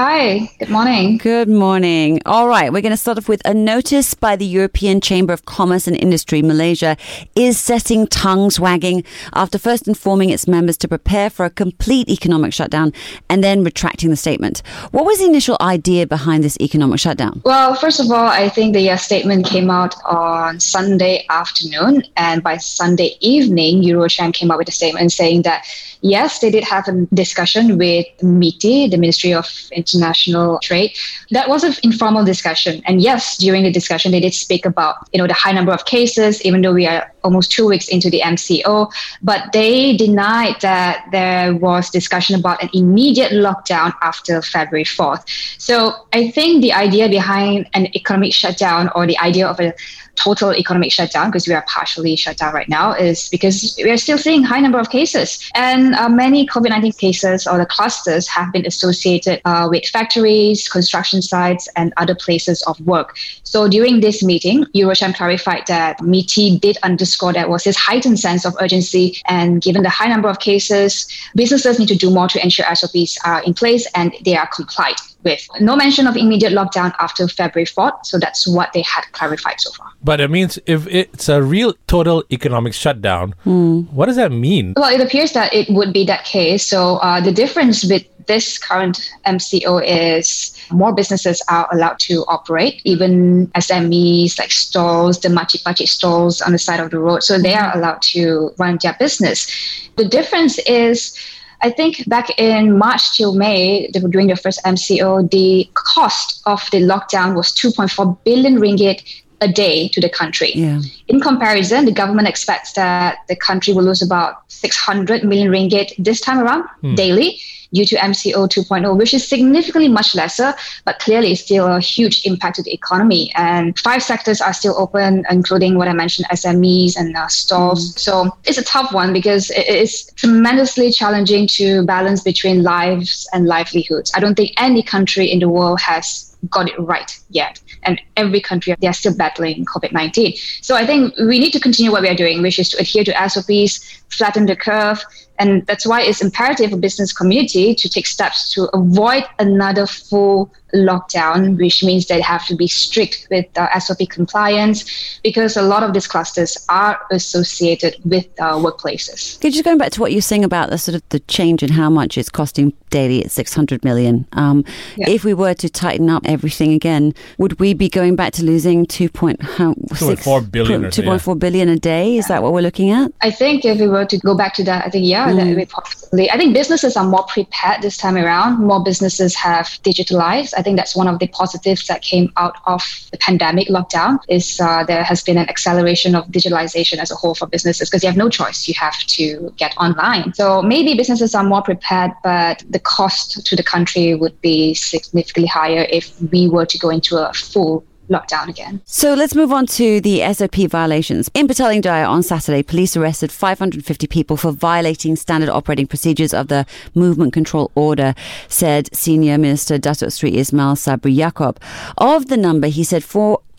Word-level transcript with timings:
Hi, 0.00 0.48
good 0.60 0.68
morning. 0.68 1.18
Good 1.18 1.48
morning. 1.48 2.20
All 2.24 2.46
right, 2.46 2.72
we're 2.72 2.82
going 2.82 2.92
to 2.92 2.96
start 2.96 3.18
off 3.18 3.28
with 3.28 3.42
a 3.44 3.52
notice 3.52 4.14
by 4.14 4.36
the 4.36 4.46
European 4.46 5.00
Chamber 5.00 5.32
of 5.32 5.44
Commerce 5.44 5.88
and 5.88 5.96
Industry. 5.96 6.40
Malaysia 6.40 6.96
is 7.34 7.58
setting 7.58 8.06
tongues 8.06 8.60
wagging 8.60 9.02
after 9.32 9.58
first 9.58 9.88
informing 9.88 10.30
its 10.30 10.46
members 10.46 10.76
to 10.76 10.86
prepare 10.86 11.30
for 11.30 11.44
a 11.44 11.50
complete 11.50 12.08
economic 12.08 12.52
shutdown 12.52 12.92
and 13.28 13.42
then 13.42 13.64
retracting 13.64 14.10
the 14.10 14.16
statement. 14.16 14.62
What 14.92 15.04
was 15.04 15.18
the 15.18 15.24
initial 15.24 15.56
idea 15.60 16.06
behind 16.06 16.44
this 16.44 16.56
economic 16.60 17.00
shutdown? 17.00 17.42
Well, 17.44 17.74
first 17.74 17.98
of 17.98 18.08
all, 18.12 18.28
I 18.28 18.50
think 18.50 18.74
the 18.74 18.90
uh, 18.90 18.96
statement 18.96 19.46
came 19.46 19.68
out 19.68 19.96
on 20.04 20.60
Sunday 20.60 21.26
afternoon, 21.28 22.04
and 22.16 22.40
by 22.40 22.58
Sunday 22.58 23.16
evening, 23.18 23.82
Eurocham 23.82 24.32
came 24.32 24.52
out 24.52 24.58
with 24.58 24.68
a 24.68 24.72
statement 24.80 25.10
saying 25.10 25.42
that 25.42 25.66
yes, 26.00 26.38
they 26.40 26.50
did 26.50 26.64
have 26.64 26.88
a 26.88 27.06
discussion 27.14 27.78
with 27.78 28.06
MITI, 28.22 28.88
the 28.88 28.96
Ministry 28.96 29.32
of 29.34 29.48
International 29.72 30.58
Trade. 30.60 30.96
That 31.30 31.48
was 31.48 31.64
an 31.64 31.74
informal 31.82 32.24
discussion. 32.24 32.82
And 32.86 33.00
yes, 33.00 33.36
during 33.36 33.62
the 33.62 33.70
discussion, 33.70 34.12
they 34.12 34.20
did 34.20 34.34
speak 34.34 34.64
about, 34.64 34.96
you 35.12 35.18
know, 35.18 35.26
the 35.26 35.34
high 35.34 35.52
number 35.52 35.72
of 35.72 35.84
cases, 35.84 36.42
even 36.42 36.62
though 36.62 36.72
we 36.72 36.86
are 36.86 37.12
almost 37.24 37.50
two 37.50 37.66
weeks 37.66 37.88
into 37.88 38.10
the 38.10 38.20
MCO. 38.20 38.90
But 39.22 39.52
they 39.52 39.96
denied 39.96 40.56
that 40.60 41.06
there 41.12 41.54
was 41.54 41.90
discussion 41.90 42.38
about 42.38 42.62
an 42.62 42.70
immediate 42.74 43.32
lockdown 43.32 43.92
after 44.02 44.42
February 44.42 44.84
4th. 44.84 45.24
So 45.58 46.06
I 46.12 46.30
think 46.30 46.62
the 46.62 46.72
idea 46.72 47.08
behind 47.08 47.68
an 47.74 47.86
economic 47.96 48.32
shutdown 48.32 48.90
or 48.94 49.06
the 49.06 49.18
idea 49.18 49.46
of 49.46 49.60
a 49.60 49.74
total 50.18 50.54
economic 50.54 50.92
shutdown 50.92 51.30
because 51.30 51.46
we 51.46 51.54
are 51.54 51.64
partially 51.68 52.16
shut 52.16 52.36
down 52.36 52.52
right 52.52 52.68
now 52.68 52.92
is 52.92 53.28
because 53.28 53.78
we 53.82 53.90
are 53.90 53.96
still 53.96 54.18
seeing 54.18 54.42
high 54.42 54.60
number 54.60 54.78
of 54.78 54.90
cases 54.90 55.50
and 55.54 55.94
uh, 55.94 56.08
many 56.08 56.46
covid-19 56.46 56.98
cases 56.98 57.46
or 57.46 57.56
the 57.58 57.66
clusters 57.66 58.26
have 58.26 58.52
been 58.52 58.66
associated 58.66 59.40
uh, 59.44 59.68
with 59.70 59.84
factories 59.86 60.68
construction 60.68 61.22
sites 61.22 61.68
and 61.76 61.92
other 61.96 62.14
places 62.14 62.62
of 62.62 62.78
work 62.80 63.16
so 63.44 63.68
during 63.68 64.00
this 64.00 64.22
meeting 64.22 64.64
eurocham 64.74 65.14
clarified 65.14 65.64
that 65.66 66.00
MITI 66.02 66.58
did 66.58 66.76
underscore 67.08 67.32
that 67.32 67.48
was 67.48 67.64
his 67.64 67.76
heightened 67.76 68.18
sense 68.20 68.44
of 68.44 68.54
urgency 68.60 69.20
and 69.26 69.62
given 69.62 69.82
the 69.82 69.88
high 69.88 70.08
number 70.08 70.28
of 70.28 70.38
cases 70.40 71.06
businesses 71.34 71.78
need 71.78 71.88
to 71.88 71.96
do 71.96 72.10
more 72.10 72.28
to 72.28 72.42
ensure 72.42 72.66
sops 72.74 73.16
are 73.24 73.42
in 73.44 73.54
place 73.54 73.86
and 73.94 74.14
they 74.24 74.36
are 74.36 74.48
complied 74.54 74.96
with. 75.24 75.46
No 75.60 75.74
mention 75.76 76.06
of 76.06 76.16
immediate 76.16 76.52
lockdown 76.52 76.94
after 77.00 77.26
February 77.28 77.66
4th. 77.66 78.04
So 78.04 78.18
that's 78.18 78.46
what 78.46 78.72
they 78.72 78.82
had 78.82 79.02
clarified 79.12 79.60
so 79.60 79.70
far. 79.72 79.88
But 80.04 80.20
it 80.20 80.30
means 80.30 80.58
if 80.66 80.86
it's 80.86 81.28
a 81.28 81.42
real 81.42 81.74
total 81.86 82.24
economic 82.30 82.74
shutdown, 82.74 83.34
Hmm. 83.44 83.80
what 83.96 84.06
does 84.06 84.16
that 84.16 84.30
mean? 84.32 84.74
Well, 84.76 84.92
it 84.94 85.00
appears 85.00 85.32
that 85.32 85.52
it 85.54 85.68
would 85.70 85.92
be 85.92 86.04
that 86.04 86.24
case. 86.24 86.66
So 86.66 86.96
uh, 86.98 87.20
the 87.20 87.32
difference 87.32 87.84
with 87.84 88.04
this 88.28 88.58
current 88.58 89.10
MCO 89.26 89.82
is 89.84 90.54
more 90.70 90.94
businesses 90.94 91.42
are 91.48 91.68
allowed 91.72 91.98
to 92.00 92.24
operate, 92.28 92.80
even 92.84 93.48
SMEs 93.48 94.38
like 94.38 94.52
stalls, 94.52 95.18
the 95.20 95.28
machi 95.28 95.58
machi 95.66 95.86
stalls 95.86 96.40
on 96.40 96.52
the 96.52 96.58
side 96.58 96.78
of 96.78 96.90
the 96.90 97.00
road. 97.00 97.24
So 97.24 97.38
they 97.38 97.54
are 97.54 97.76
allowed 97.76 98.02
to 98.12 98.54
run 98.58 98.78
their 98.82 98.94
business. 99.00 99.50
The 99.96 100.04
difference 100.04 100.58
is 100.60 101.18
I 101.60 101.70
think 101.70 102.08
back 102.08 102.30
in 102.38 102.78
March 102.78 103.16
till 103.16 103.34
May, 103.34 103.88
during 103.88 104.28
were 104.28 104.34
the 104.34 104.40
first 104.40 104.62
MCO, 104.64 105.28
the 105.28 105.68
cost 105.74 106.40
of 106.46 106.62
the 106.70 106.78
lockdown 106.78 107.34
was 107.34 107.52
2.4 107.52 108.16
billion 108.22 108.58
ringgit 108.58 109.02
a 109.40 109.48
day 109.48 109.88
to 109.88 110.00
the 110.00 110.08
country. 110.08 110.52
Yeah. 110.54 110.80
In 111.08 111.20
comparison, 111.20 111.84
the 111.84 111.92
government 111.92 112.28
expects 112.28 112.72
that 112.74 113.18
the 113.28 113.36
country 113.36 113.72
will 113.72 113.84
lose 113.84 114.02
about 114.02 114.42
600 114.48 115.24
million 115.24 115.48
ringgit 115.50 115.92
this 115.98 116.20
time 116.20 116.38
around 116.38 116.64
hmm. 116.80 116.94
daily 116.94 117.40
due 117.72 117.84
to 117.84 117.96
MCO 117.96 118.48
2.0, 118.48 118.96
which 118.96 119.14
is 119.14 119.26
significantly 119.26 119.88
much 119.88 120.14
lesser, 120.14 120.54
but 120.84 120.98
clearly 120.98 121.34
still 121.34 121.66
a 121.66 121.80
huge 121.80 122.22
impact 122.24 122.56
to 122.56 122.62
the 122.62 122.72
economy. 122.72 123.32
And 123.34 123.78
five 123.78 124.02
sectors 124.02 124.40
are 124.40 124.52
still 124.52 124.74
open, 124.78 125.24
including 125.30 125.76
what 125.76 125.88
I 125.88 125.92
mentioned, 125.92 126.28
SMEs 126.28 126.96
and 126.96 127.16
uh, 127.16 127.28
stores. 127.28 128.00
So 128.00 128.36
it's 128.44 128.58
a 128.58 128.64
tough 128.64 128.92
one 128.92 129.12
because 129.12 129.50
it 129.50 129.68
is 129.68 130.10
tremendously 130.16 130.92
challenging 130.92 131.46
to 131.48 131.84
balance 131.84 132.22
between 132.22 132.62
lives 132.62 133.28
and 133.32 133.46
livelihoods. 133.46 134.12
I 134.14 134.20
don't 134.20 134.34
think 134.34 134.52
any 134.56 134.82
country 134.82 135.30
in 135.30 135.40
the 135.40 135.48
world 135.48 135.80
has 135.80 136.28
got 136.50 136.68
it 136.68 136.78
right 136.78 137.18
yet. 137.30 137.60
And 137.82 138.00
every 138.16 138.40
country, 138.40 138.74
they 138.80 138.86
are 138.86 138.92
still 138.92 139.16
battling 139.16 139.64
COVID 139.64 139.92
19. 139.92 140.36
So 140.62 140.74
I 140.74 140.86
think 140.86 141.14
we 141.18 141.38
need 141.38 141.52
to 141.52 141.60
continue 141.60 141.90
what 141.90 142.02
we 142.02 142.08
are 142.08 142.14
doing, 142.14 142.42
which 142.42 142.58
is 142.58 142.68
to 142.70 142.78
adhere 142.78 143.04
to 143.04 143.28
SOPs, 143.28 144.02
flatten 144.10 144.46
the 144.46 144.56
curve. 144.56 145.02
And 145.38 145.64
that's 145.66 145.86
why 145.86 146.02
it's 146.02 146.20
imperative 146.20 146.70
for 146.70 146.76
business 146.76 147.12
community 147.12 147.74
to 147.74 147.88
take 147.88 148.06
steps 148.06 148.52
to 148.54 148.68
avoid 148.76 149.24
another 149.38 149.86
full 149.86 150.52
lockdown, 150.74 151.58
which 151.58 151.82
means 151.82 152.06
they 152.06 152.20
have 152.20 152.46
to 152.46 152.56
be 152.56 152.66
strict 152.66 153.26
with 153.30 153.46
uh, 153.56 153.78
SOP 153.78 154.08
compliance 154.08 155.18
because 155.22 155.56
a 155.56 155.62
lot 155.62 155.82
of 155.82 155.92
these 155.92 156.06
clusters 156.06 156.64
are 156.68 157.00
associated 157.10 157.96
with 158.04 158.26
uh, 158.38 158.52
workplaces. 158.54 159.36
Okay, 159.36 159.50
just 159.50 159.64
going 159.64 159.78
back 159.78 159.92
to 159.92 160.00
what 160.00 160.12
you're 160.12 160.20
saying 160.20 160.44
about 160.44 160.70
the 160.70 160.78
sort 160.78 160.94
of 160.94 161.02
the 161.08 161.20
change 161.20 161.62
in 161.62 161.70
how 161.70 161.90
much 161.90 162.18
it's 162.18 162.28
costing 162.28 162.72
daily 162.90 163.24
at 163.24 163.30
600 163.30 163.84
million. 163.84 164.26
Um, 164.32 164.64
Yeah. 164.96 165.10
If 165.10 165.24
we 165.24 165.34
were 165.34 165.54
to 165.54 165.68
tighten 165.68 166.10
up 166.10 166.22
everything 166.26 166.72
again, 166.72 167.14
would 167.38 167.60
we 167.60 167.74
be 167.74 167.88
going 167.88 168.16
back 168.16 168.32
to 168.34 168.44
losing 168.44 168.86
2.4 168.86 169.38
2.4 169.38 170.50
billion 170.50 170.84
or 170.84 170.90
so, 170.90 171.02
yeah. 171.02 171.08
2.4 171.10 171.38
billion 171.38 171.68
a 171.68 171.78
day? 171.78 172.16
Is 172.16 172.26
that 172.28 172.42
what 172.42 172.52
we're 172.52 172.62
looking 172.62 172.90
at? 172.90 173.12
I 173.20 173.30
think 173.30 173.64
if 173.64 173.78
we 173.78 173.88
were 173.88 174.04
to 174.06 174.18
go 174.18 174.34
back 174.34 174.54
to 174.54 174.64
that, 174.64 174.86
I 174.86 174.90
think 174.90 175.06
yeah, 175.06 175.32
that 175.32 175.56
we 175.56 175.64
possibly. 175.66 176.30
I 176.30 176.36
think 176.36 176.54
businesses 176.54 176.96
are 176.96 177.04
more 177.04 177.24
prepared 177.24 177.82
this 177.82 177.96
time 177.96 178.16
around. 178.16 178.60
More 178.64 178.82
businesses 178.82 179.34
have 179.36 179.66
digitalized. 179.82 180.54
I 180.58 180.62
think 180.62 180.76
that's 180.76 180.96
one 180.96 181.06
of 181.06 181.20
the 181.20 181.28
positives 181.28 181.86
that 181.86 182.02
came 182.02 182.32
out 182.36 182.56
of 182.66 182.82
the 183.12 183.18
pandemic 183.18 183.68
lockdown. 183.68 184.18
Is 184.28 184.60
uh, 184.60 184.84
there 184.84 185.04
has 185.04 185.22
been 185.22 185.38
an 185.38 185.48
acceleration 185.48 186.14
of 186.14 186.26
digitalization 186.26 186.98
as 186.98 187.10
a 187.10 187.14
whole 187.14 187.34
for 187.34 187.46
businesses 187.46 187.88
because 187.88 188.02
you 188.02 188.08
have 188.08 188.16
no 188.16 188.28
choice. 188.28 188.66
You 188.66 188.74
have 188.74 188.98
to 189.18 189.54
get 189.56 189.72
online. 189.78 190.34
So 190.34 190.60
maybe 190.60 190.94
businesses 190.94 191.34
are 191.34 191.44
more 191.44 191.62
prepared, 191.62 192.10
but 192.24 192.64
the 192.68 192.80
cost 192.80 193.46
to 193.46 193.56
the 193.56 193.62
country 193.62 194.14
would 194.14 194.38
be 194.40 194.74
significantly 194.74 195.46
higher 195.46 195.86
if 195.90 196.20
we 196.32 196.48
were 196.48 196.66
to 196.66 196.78
go 196.78 196.90
into 196.90 197.16
a 197.16 197.32
full 197.32 197.84
lockdown 198.08 198.48
again. 198.48 198.80
So 198.84 199.14
let's 199.14 199.34
move 199.34 199.52
on 199.52 199.66
to 199.66 200.00
the 200.00 200.20
SOP 200.32 200.56
violations. 200.68 201.30
In 201.34 201.46
Petaling 201.46 201.82
Jaya 201.82 202.04
on 202.04 202.22
Saturday, 202.22 202.62
police 202.62 202.96
arrested 202.96 203.30
550 203.30 204.06
people 204.06 204.36
for 204.36 204.52
violating 204.52 205.16
standard 205.16 205.48
operating 205.48 205.86
procedures 205.86 206.34
of 206.34 206.48
the 206.48 206.66
Movement 206.94 207.32
Control 207.32 207.70
Order, 207.74 208.14
said 208.48 208.94
Senior 208.94 209.38
Minister 209.38 209.78
Datuk 209.78 210.12
Sri 210.12 210.36
Ismail 210.36 210.74
Sabri 210.74 211.14
Yaakob. 211.14 211.56
Of 211.98 212.26
the 212.26 212.36
number, 212.36 212.68
he 212.68 212.84
said 212.84 213.04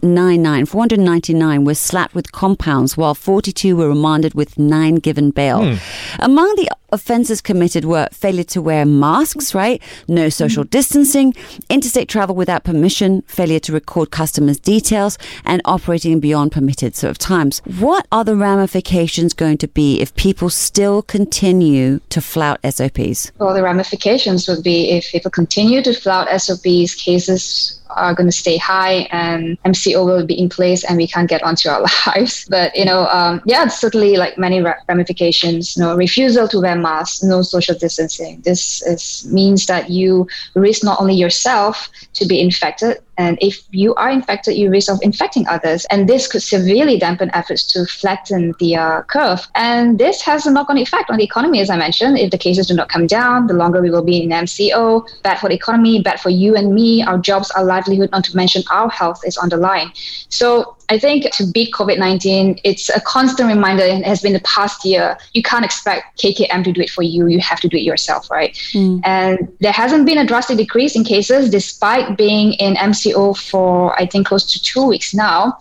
499, 0.01 0.65
499 0.65 1.65
were 1.65 1.73
slapped 1.73 2.15
with 2.15 2.31
compounds, 2.31 2.95
while 2.95 3.13
42 3.13 3.75
were 3.75 3.89
remanded 3.89 4.33
with 4.33 4.57
nine 4.57 4.95
given 4.95 5.31
bail. 5.31 5.63
Hmm. 5.63 5.75
Among 6.19 6.55
the 6.55 6.69
offences 6.91 7.41
committed 7.41 7.85
were 7.85 8.07
failure 8.11 8.45
to 8.45 8.61
wear 8.61 8.85
masks, 8.85 9.53
right? 9.53 9.81
No 10.07 10.29
social 10.29 10.63
hmm. 10.63 10.69
distancing, 10.69 11.33
interstate 11.69 12.07
travel 12.07 12.33
without 12.33 12.63
permission, 12.63 13.23
failure 13.23 13.59
to 13.59 13.73
record 13.73 14.11
customers' 14.11 14.59
details, 14.59 15.17
and 15.43 15.61
operating 15.65 16.21
beyond 16.21 16.53
permitted 16.53 16.95
sort 16.95 17.11
of 17.11 17.17
times. 17.17 17.61
What 17.79 18.07
are 18.11 18.23
the 18.23 18.37
ramifications 18.37 19.33
going 19.33 19.57
to 19.57 19.67
be 19.67 19.99
if 19.99 20.16
people 20.16 20.49
still 20.49 21.01
continue 21.01 21.99
to 22.09 22.21
flout 22.21 22.59
SOPs? 22.63 23.33
Well, 23.37 23.53
the 23.53 23.63
ramifications 23.63 24.47
would 24.47 24.63
be 24.63 24.91
if 24.91 25.11
people 25.11 25.31
continue 25.31 25.83
to 25.83 25.93
flout 25.93 26.29
SOPs, 26.41 26.95
cases 26.95 27.78
are 27.91 28.13
going 28.13 28.27
to 28.27 28.35
stay 28.35 28.57
high 28.57 29.07
and 29.11 29.61
MCO 29.63 30.05
will 30.05 30.25
be 30.25 30.39
in 30.39 30.50
place 30.50 30.83
and 30.83 30.97
we 30.97 31.07
can't 31.07 31.29
get 31.29 31.44
onto 31.44 31.69
our 31.69 31.81
lives. 32.07 32.45
But, 32.50 32.75
you 32.75 32.85
know, 32.85 33.07
um, 33.07 33.41
yeah, 33.45 33.66
it's 33.66 33.79
certainly 33.79 34.17
like 34.17 34.38
many 34.38 34.61
ramifications, 34.88 35.75
you 35.75 35.83
know, 35.83 35.95
refusal 35.95 36.47
to 36.47 36.61
wear 36.61 36.75
masks, 36.75 37.23
no 37.23 37.41
social 37.41 37.75
distancing. 37.75 38.41
This 38.41 38.81
is, 38.83 39.28
means 39.31 39.66
that 39.66 39.89
you 39.89 40.28
risk 40.55 40.83
not 40.83 40.99
only 41.01 41.16
yourself 41.16 41.89
to 42.13 42.25
be 42.25 42.40
infected, 42.40 42.99
and 43.19 43.37
if 43.41 43.67
you 43.71 43.93
are 43.95 44.09
infected, 44.09 44.55
you 44.55 44.71
risk 44.71 44.89
of 44.89 44.97
infecting 45.03 45.45
others. 45.47 45.85
And 45.91 46.07
this 46.07 46.25
could 46.25 46.41
severely 46.41 46.97
dampen 46.97 47.29
efforts 47.33 47.63
to 47.73 47.85
flatten 47.85 48.53
the 48.59 48.77
uh, 48.77 49.01
curve. 49.03 49.45
And 49.55 49.99
this 49.99 50.21
has 50.21 50.45
a 50.45 50.51
knock 50.51 50.69
on 50.69 50.77
effect 50.77 51.09
on 51.09 51.17
the 51.17 51.25
economy, 51.25 51.59
as 51.59 51.69
I 51.69 51.75
mentioned. 51.75 52.17
If 52.17 52.31
the 52.31 52.37
cases 52.37 52.67
do 52.67 52.75
not 52.75 52.87
come 52.87 53.07
down, 53.07 53.47
the 53.47 53.53
longer 53.53 53.81
we 53.81 53.91
will 53.91 54.05
be 54.05 54.23
in 54.23 54.29
MCO, 54.29 55.05
bad 55.21 55.37
for 55.37 55.49
the 55.49 55.55
economy, 55.55 56.01
bad 56.01 56.21
for 56.21 56.29
you 56.29 56.55
and 56.55 56.73
me, 56.73 57.03
our 57.03 57.17
jobs, 57.17 57.51
our 57.51 57.66
livelihood, 57.66 58.09
not 58.11 58.23
to 58.23 58.35
mention 58.37 58.63
our 58.71 58.89
health 58.89 59.21
is 59.25 59.35
on 59.35 59.49
the 59.49 59.57
line. 59.57 59.91
So 60.29 60.77
I 60.91 60.97
think 60.97 61.31
to 61.33 61.45
beat 61.45 61.71
COVID 61.73 61.99
19, 61.99 62.61
it's 62.63 62.89
a 62.89 62.99
constant 63.01 63.47
reminder, 63.47 63.83
and 63.83 64.01
it 64.01 64.07
has 64.07 64.21
been 64.21 64.33
the 64.33 64.39
past 64.41 64.83
year. 64.83 65.17
You 65.33 65.43
can't 65.43 65.63
expect 65.63 66.19
KKM 66.19 66.63
to 66.63 66.71
do 66.71 66.81
it 66.81 66.89
for 66.89 67.03
you. 67.03 67.27
You 67.27 67.39
have 67.39 67.59
to 67.59 67.67
do 67.67 67.77
it 67.77 67.83
yourself, 67.83 68.31
right? 68.31 68.57
And 69.03 69.51
there 69.59 69.71
hasn't 69.71 70.07
been 70.07 70.17
a 70.17 70.25
drastic 70.25 70.57
decrease 70.57 70.95
in 70.95 71.03
cases 71.03 71.49
despite 71.49 72.17
being 72.17 72.53
in 72.53 72.73
MCO 72.73 73.09
for, 73.34 74.00
I 74.00 74.06
think, 74.06 74.28
close 74.28 74.52
to 74.52 74.61
two 74.61 74.85
weeks 74.85 75.14
now. 75.14 75.58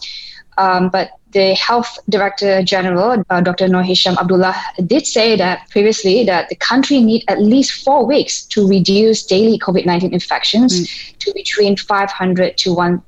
Um, 0.56 0.89
but 0.89 1.11
the 1.31 1.55
health 1.55 1.99
director 2.09 2.62
general, 2.62 3.23
uh, 3.31 3.41
Dr. 3.41 3.69
Noor 3.69 3.83
Hisham 3.83 4.17
Abdullah, 4.19 4.56
did 4.87 5.06
say 5.06 5.37
that 5.37 5.69
previously 5.71 6.25
that 6.25 6.49
the 6.49 6.56
country 6.56 7.00
need 7.00 7.25
at 7.29 7.41
least 7.41 7.85
four 7.85 8.06
weeks 8.06 8.43
to 8.47 8.67
reduce 8.67 9.25
daily 9.25 9.59
COVID-19 9.59 10.12
infections 10.12 10.81
mm. 10.81 11.19
to 11.19 11.33
between 11.35 11.77
500 11.77 12.56
to 12.59 12.73
1,000 12.73 13.03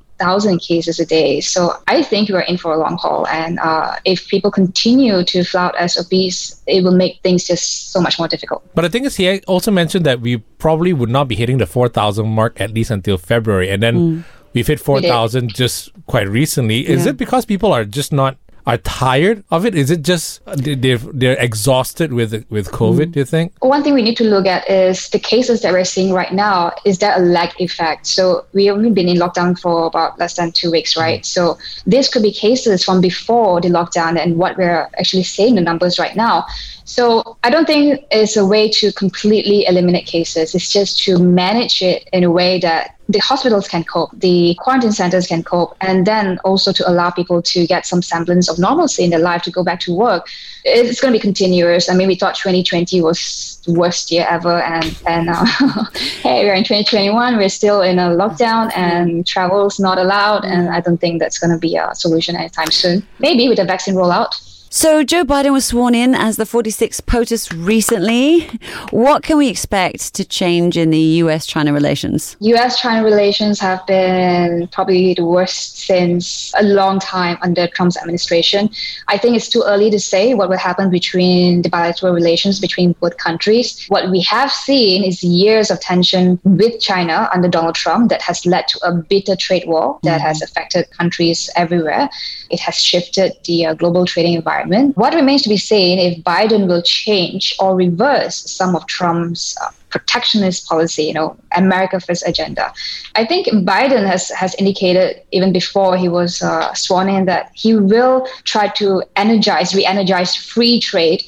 cases 0.59 1.01
a 1.01 1.07
day. 1.07 1.41
So 1.41 1.73
I 1.87 2.03
think 2.03 2.29
we're 2.29 2.41
in 2.41 2.57
for 2.57 2.73
a 2.73 2.79
long 2.79 2.97
haul. 2.99 3.27
And 3.29 3.59
uh, 3.59 3.97
if 4.05 4.29
people 4.29 4.51
continue 4.51 5.25
to 5.25 5.45
flout 5.45 5.75
SOPs, 5.91 6.63
it 6.67 6.85
will 6.85 6.95
make 6.95 7.21
things 7.23 7.47
just 7.47 7.93
so 7.93 8.01
much 8.01 8.19
more 8.19 8.29
difficult. 8.29 8.63
But 8.75 8.83
the 8.83 8.91
thing 8.91 9.05
is, 9.05 9.17
he 9.17 9.41
also 9.43 9.71
mentioned 9.71 10.07
that 10.07 10.21
we 10.21 10.39
probably 10.59 10.93
would 10.93 11.11
not 11.11 11.29
be 11.29 11.35
hitting 11.35 11.59
the 11.59 11.67
4,000 11.67 12.29
mark 12.29 12.61
at 12.61 12.73
least 12.73 12.91
until 12.91 13.19
February. 13.19 13.71
And 13.71 13.83
then 13.83 13.97
mm 13.97 14.25
We've 14.53 14.67
hit 14.67 14.81
4,000 14.81 15.55
just 15.55 15.91
quite 16.07 16.29
recently. 16.29 16.89
Is 16.89 17.05
yeah. 17.05 17.11
it 17.11 17.17
because 17.17 17.45
people 17.45 17.73
are 17.73 17.85
just 17.85 18.13
not 18.13 18.37
are 18.71 18.79
tired 18.79 19.43
of 19.51 19.67
it? 19.67 19.75
Is 19.75 19.91
it 19.91 20.03
just 20.03 20.41
they're 20.47 20.99
they're 20.99 21.39
exhausted 21.39 22.13
with 22.13 22.33
with 22.51 22.71
COVID? 22.71 23.07
Mm. 23.07 23.13
Do 23.13 23.19
you 23.19 23.25
think? 23.25 23.53
One 23.61 23.83
thing 23.83 23.95
we 23.95 24.03
need 24.03 24.17
to 24.19 24.25
look 24.25 24.47
at 24.47 24.69
is 24.71 25.09
the 25.09 25.19
cases 25.19 25.63
that 25.63 25.73
we're 25.73 25.85
seeing 25.85 26.13
right 26.13 26.33
now. 26.33 26.73
Is 26.85 26.99
there 26.99 27.15
a 27.17 27.21
lag 27.21 27.51
effect? 27.59 28.07
So 28.07 28.45
we've 28.53 28.73
only 28.73 28.91
been 28.91 29.09
in 29.09 29.17
lockdown 29.17 29.59
for 29.59 29.87
about 29.87 30.19
less 30.21 30.37
than 30.37 30.53
two 30.53 30.71
weeks, 30.71 30.97
right? 30.97 31.23
Mm. 31.23 31.27
So 31.27 31.59
this 31.85 32.09
could 32.09 32.23
be 32.23 32.33
cases 32.33 32.85
from 32.85 33.01
before 33.01 33.61
the 33.61 33.69
lockdown 33.69 34.17
and 34.23 34.37
what 34.37 34.57
we're 34.57 34.89
actually 34.99 35.25
seeing 35.25 35.57
the 35.57 35.61
numbers 35.61 35.99
right 35.99 36.15
now. 36.15 36.47
So 36.85 37.37
I 37.43 37.51
don't 37.51 37.67
think 37.67 38.05
it's 38.11 38.37
a 38.37 38.47
way 38.47 38.69
to 38.81 38.93
completely 38.93 39.67
eliminate 39.67 40.07
cases. 40.07 40.55
It's 40.55 40.73
just 40.73 41.03
to 41.05 41.19
manage 41.19 41.83
it 41.83 42.09
in 42.13 42.25
a 42.25 42.31
way 42.31 42.61
that 42.61 42.97
the 43.11 43.19
hospitals 43.19 43.69
can 43.69 43.85
cope, 43.85 44.11
the 44.13 44.57
quarantine 44.61 44.93
centers 44.93 45.27
can 45.27 45.43
cope, 45.43 45.77
and 45.81 46.07
then 46.07 46.39
also 46.45 46.73
to 46.73 46.89
allow 46.89 47.11
people 47.11 47.43
to 47.43 47.67
get 47.67 47.87
some 47.87 48.03
semblance 48.03 48.49
of 48.49 48.59
normalcy 48.59 49.05
in 49.05 49.11
their 49.11 49.21
life 49.21 49.43
to 49.43 49.51
go 49.51 49.65
back 49.65 49.81
to 49.81 49.95
work. 49.95 50.29
It's 50.65 51.01
going 51.01 51.13
to 51.13 51.19
be 51.19 51.23
continuous. 51.23 51.89
I 51.89 51.95
mean, 51.95 52.09
we 52.09 52.15
thought 52.15 52.35
2020 52.37 53.01
was 53.03 53.61
the 53.67 53.73
worst 53.73 54.11
year 54.11 54.27
ever, 54.29 54.61
and 54.61 54.97
and 55.07 55.29
uh, 55.31 55.45
hey, 56.23 56.45
we're 56.45 56.55
in 56.55 56.65
2021. 56.65 57.37
We're 57.37 57.49
still 57.49 57.83
in 57.83 57.99
a 57.99 58.11
lockdown, 58.11 58.71
and 58.77 59.27
travel's 59.27 59.81
not 59.81 59.99
allowed. 59.99 60.45
And 60.45 60.69
I 60.69 60.81
don't 60.81 60.99
think 60.99 61.21
that's 61.21 61.39
going 61.39 61.53
to 61.53 61.59
be 61.59 61.77
a 61.77 61.95
solution 61.95 62.37
anytime 62.37 62.71
soon. 62.71 63.07
Maybe 63.19 63.49
with 63.49 63.59
a 63.59 63.65
vaccine 63.65 63.95
rollout. 63.95 64.50
So, 64.73 65.03
Joe 65.03 65.25
Biden 65.25 65.51
was 65.51 65.65
sworn 65.65 65.97
in 65.97 66.15
as 66.15 66.37
the 66.37 66.45
46th 66.45 67.05
POTUS 67.05 67.51
recently. 67.53 68.43
What 68.91 69.25
can 69.25 69.37
we 69.37 69.49
expect 69.49 70.15
to 70.15 70.25
change 70.25 70.77
in 70.77 70.91
the 70.91 71.01
US 71.25 71.45
China 71.45 71.73
relations? 71.73 72.37
US 72.39 72.81
China 72.81 73.03
relations 73.03 73.59
have 73.59 73.85
been 73.89 74.69
probably 74.69 75.15
the 75.15 75.25
worst 75.25 75.79
since 75.79 76.55
a 76.57 76.63
long 76.63 77.01
time 77.01 77.37
under 77.43 77.67
Trump's 77.67 77.97
administration. 77.97 78.71
I 79.09 79.19
think 79.19 79.35
it's 79.35 79.49
too 79.49 79.65
early 79.67 79.91
to 79.91 79.99
say 79.99 80.35
what 80.35 80.49
will 80.49 80.57
happen 80.57 80.89
between 80.89 81.63
the 81.63 81.69
bilateral 81.69 82.15
relations 82.15 82.61
between 82.61 82.93
both 83.01 83.17
countries. 83.17 83.85
What 83.89 84.09
we 84.09 84.21
have 84.23 84.53
seen 84.53 85.03
is 85.03 85.25
years 85.25 85.73
of 85.73 85.81
tension 85.81 86.39
with 86.45 86.81
China 86.81 87.29
under 87.35 87.49
Donald 87.49 87.75
Trump 87.75 88.09
that 88.11 88.23
has 88.23 88.47
led 88.47 88.69
to 88.69 88.79
a 88.87 88.93
bitter 88.93 89.35
trade 89.35 89.67
war 89.67 89.99
that 90.05 90.19
mm-hmm. 90.19 90.29
has 90.29 90.43
affected 90.43 90.89
countries 90.93 91.51
everywhere. 91.57 92.09
It 92.51 92.61
has 92.61 92.77
shifted 92.77 93.33
the 93.45 93.67
uh, 93.67 93.75
global 93.75 94.05
trading 94.07 94.35
environment. 94.35 94.97
What 94.97 95.15
remains 95.15 95.43
to 95.43 95.49
be 95.49 95.57
seen 95.57 95.99
if 95.99 96.23
Biden 96.25 96.67
will 96.69 96.83
change 96.83 97.55
or 97.59 97.77
reverse 97.77 98.37
some 98.51 98.75
of 98.77 98.87
Trump's 98.87 99.57
uh, 99.61 99.71
protectionist 99.91 100.67
policy, 100.67 101.05
you 101.05 101.13
know, 101.13 101.37
America 101.57 102.01
First 102.01 102.27
agenda. 102.27 102.73
I 103.17 103.27
think 103.27 103.49
Biden 103.49 104.07
has 104.07 104.31
has 104.31 104.55
indicated 104.55 105.23
even 105.33 105.53
before 105.53 105.97
he 105.97 106.09
was 106.09 106.43
uh, 106.43 106.73
sworn 106.75 107.09
in 107.09 107.27
that 107.27 107.51
he 107.55 107.75
will 107.75 108.27
try 108.45 108.69
to 108.69 109.03
energize, 109.17 109.75
re-energize 109.75 110.35
free 110.37 110.81
trade 110.81 111.25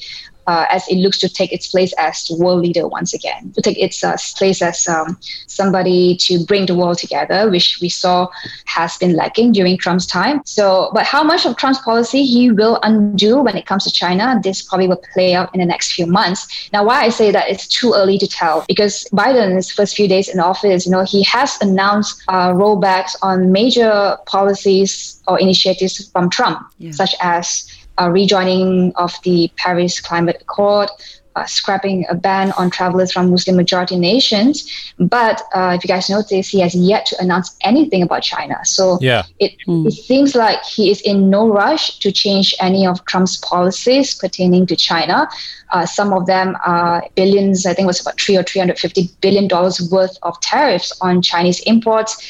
uh, 0.47 0.65
as 0.69 0.87
it 0.87 0.97
looks 0.97 1.17
to 1.19 1.29
take 1.29 1.51
its 1.51 1.67
place 1.67 1.93
as 1.97 2.29
world 2.39 2.61
leader 2.61 2.87
once 2.87 3.13
again, 3.13 3.51
to 3.53 3.61
take 3.61 3.77
its 3.77 4.03
uh, 4.03 4.15
place 4.37 4.61
as 4.61 4.87
um, 4.87 5.17
somebody 5.47 6.15
to 6.17 6.43
bring 6.45 6.65
the 6.65 6.75
world 6.75 6.97
together, 6.97 7.49
which 7.49 7.79
we 7.81 7.89
saw 7.89 8.27
has 8.65 8.97
been 8.97 9.15
lacking 9.15 9.51
during 9.51 9.77
Trump's 9.77 10.05
time. 10.05 10.41
So, 10.45 10.91
but 10.93 11.05
how 11.05 11.23
much 11.23 11.45
of 11.45 11.55
Trump's 11.57 11.79
policy 11.79 12.25
he 12.25 12.51
will 12.51 12.79
undo 12.83 13.41
when 13.41 13.57
it 13.57 13.65
comes 13.65 13.83
to 13.85 13.91
China, 13.91 14.39
this 14.43 14.61
probably 14.61 14.87
will 14.87 15.03
play 15.13 15.33
out 15.35 15.53
in 15.53 15.59
the 15.59 15.65
next 15.65 15.93
few 15.93 16.05
months. 16.05 16.69
Now, 16.73 16.85
why 16.85 17.03
I 17.03 17.09
say 17.09 17.31
that 17.31 17.49
it's 17.49 17.67
too 17.67 17.93
early 17.93 18.17
to 18.17 18.27
tell, 18.27 18.65
because 18.67 19.05
Biden's 19.11 19.71
first 19.71 19.95
few 19.95 20.07
days 20.07 20.29
in 20.29 20.39
office, 20.39 20.85
you 20.85 20.91
know, 20.91 21.03
he 21.03 21.23
has 21.23 21.57
announced 21.61 22.23
uh, 22.27 22.49
rollbacks 22.53 23.15
on 23.21 23.51
major 23.51 24.17
policies 24.25 25.21
or 25.27 25.39
initiatives 25.39 26.09
from 26.09 26.29
Trump, 26.29 26.59
yeah. 26.77 26.91
such 26.91 27.15
as 27.21 27.67
uh, 27.99 28.09
rejoining 28.09 28.93
of 28.95 29.13
the 29.23 29.51
Paris 29.55 29.99
Climate 29.99 30.37
Accord, 30.41 30.89
uh, 31.35 31.45
scrapping 31.45 32.05
a 32.09 32.15
ban 32.15 32.51
on 32.53 32.69
travelers 32.69 33.11
from 33.11 33.31
Muslim 33.31 33.55
majority 33.55 33.97
nations. 33.97 34.69
But 34.99 35.41
uh, 35.55 35.73
if 35.75 35.83
you 35.83 35.87
guys 35.87 36.09
notice, 36.09 36.49
he 36.49 36.59
has 36.59 36.75
yet 36.75 37.07
to 37.07 37.19
announce 37.19 37.55
anything 37.61 38.03
about 38.03 38.21
China. 38.21 38.57
So 38.65 38.99
yeah. 39.01 39.23
it, 39.39 39.53
mm. 39.67 39.87
it 39.87 39.93
seems 39.93 40.35
like 40.35 40.63
he 40.63 40.91
is 40.91 41.01
in 41.01 41.31
no 41.31 41.47
rush 41.47 41.97
to 41.99 42.11
change 42.11 42.53
any 42.59 42.85
of 42.85 43.03
Trump's 43.05 43.37
policies 43.37 44.13
pertaining 44.13 44.67
to 44.67 44.75
China. 44.75 45.27
Uh, 45.71 45.85
some 45.85 46.13
of 46.13 46.27
them 46.27 46.55
are 46.65 47.03
billions, 47.15 47.65
I 47.65 47.73
think 47.73 47.85
it 47.85 47.87
was 47.87 48.01
about 48.01 48.19
three 48.21 48.37
or 48.37 48.43
three 48.43 48.59
hundred 48.59 48.77
fifty 48.77 49.09
billion 49.21 49.47
dollars 49.47 49.89
worth 49.91 50.15
of 50.21 50.39
tariffs 50.41 50.93
on 51.01 51.23
Chinese 51.23 51.61
imports 51.61 52.21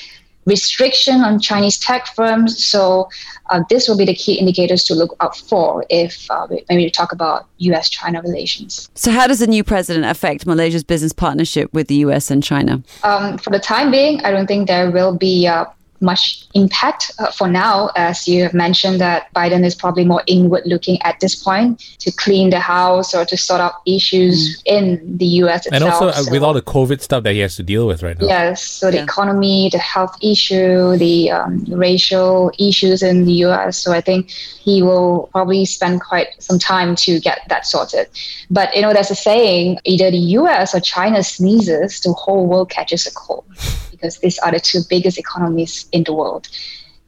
restriction 0.46 1.22
on 1.22 1.40
Chinese 1.40 1.78
tech 1.78 2.08
firms. 2.16 2.64
So 2.64 3.10
uh, 3.50 3.64
this 3.70 3.88
will 3.88 3.98
be 3.98 4.06
the 4.06 4.16
key 4.16 4.34
indicators 4.34 4.84
to 4.86 4.96
look 4.96 5.16
out 5.20 5.36
for 5.36 5.86
if 5.90 6.30
uh, 6.30 6.48
maybe 6.70 6.84
we 6.84 6.90
talk 6.90 7.12
about 7.12 7.48
U.S.-China 7.58 8.24
relations. 8.24 8.90
So 8.96 9.12
how 9.12 9.28
does 9.28 9.40
the 9.40 9.48
new 9.48 9.64
president 9.64 10.06
affect 10.06 10.46
Malaysia's 10.46 10.84
business 10.84 11.14
partnership 11.14 11.74
with 11.74 11.88
the 11.88 11.96
U.S. 11.96 12.32
and 12.32 12.44
China? 12.44 12.84
Um, 13.04 13.38
for 13.38 13.50
the 13.50 13.60
time 13.60 13.92
being, 13.92 14.22
I 14.22 14.32
don't 14.32 14.48
think 14.48 14.68
there 14.68 14.92
will 14.92 15.16
be 15.16 15.48
uh, 15.48 15.66
much 16.04 16.46
impact 16.54 17.12
uh, 17.18 17.32
for 17.32 17.48
now, 17.48 17.90
as 17.96 18.28
you 18.28 18.44
have 18.44 18.54
mentioned 18.54 19.02
that 19.02 19.34
Biden 19.34 19.66
is 19.66 19.74
probably 19.74 20.06
more 20.06 20.22
inward 20.28 20.64
looking 20.66 21.02
at 21.02 21.20
this 21.20 21.36
point 21.36 21.80
to 22.00 22.12
clean 22.12 22.50
the 22.50 22.60
house 22.60 23.16
or 23.16 23.26
to 23.26 23.38
sort 23.38 23.62
out 23.62 23.76
issues 23.88 24.62
mm. 24.62 24.64
in 24.66 25.18
the 25.18 25.26
U.S. 25.44 25.66
Itself. 25.66 25.82
And 25.82 25.84
also 25.84 26.08
uh, 26.10 26.24
so, 26.24 26.32
with 26.32 26.44
all 26.44 26.54
the 26.54 26.62
COVID 26.62 27.02
stuff 27.02 27.24
that 27.24 27.34
he 27.34 27.40
has 27.40 27.56
to 27.56 27.64
deal 27.64 27.88
with 27.88 28.04
right 28.04 28.20
now. 28.20 28.28
Yes, 28.28 28.64
so 28.64 28.92
the 28.92 28.98
yeah. 28.98 29.04
economy, 29.04 29.70
the 29.72 29.80
health 29.80 30.16
issue, 30.22 30.98
the 30.98 31.32
um, 31.32 31.64
racial 31.70 32.52
issues 32.60 33.02
in 33.02 33.26
the 33.26 33.34
U.S. 33.48 33.78
So 33.78 33.92
I 33.92 34.02
think 34.02 34.30
he 34.30 34.84
will 34.84 35.30
probably 35.32 35.66
spend 35.66 36.02
quite 36.02 36.28
some 36.40 36.60
time 36.60 36.96
to 36.98 37.20
get 37.20 37.42
that 37.50 37.66
sorted. 37.66 38.08
But 38.50 38.76
you 38.76 38.82
know, 38.82 38.94
there's 38.94 39.12
a 39.12 39.16
saying: 39.16 39.80
either 39.86 40.12
the 40.12 40.26
U.S. 40.40 40.76
or 40.76 40.80
China 40.80 41.24
sneezes, 41.24 42.02
the 42.02 42.14
whole 42.14 42.46
world 42.46 42.70
catches 42.70 43.08
a 43.08 43.14
cold 43.14 43.46
because 44.04 44.20
these 44.20 44.38
are 44.40 44.52
the 44.52 44.60
two 44.60 44.82
biggest 44.90 45.18
economies 45.18 45.88
in 45.94 46.04
the 46.04 46.14
world. 46.14 46.50